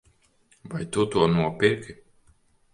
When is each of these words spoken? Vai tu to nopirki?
Vai 0.71 0.85
tu 0.91 1.05
to 1.11 1.21
nopirki? 1.35 1.91